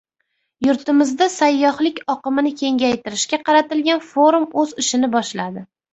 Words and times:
Yurtimizda 0.67 1.27
sayyohlik 1.33 2.01
oqimini 2.15 2.53
kengaytirishga 2.63 3.41
qaratilgan 3.51 4.03
forum 4.09 4.49
o‘z 4.63 4.77
ishini 4.87 5.15
boshladi 5.19 5.69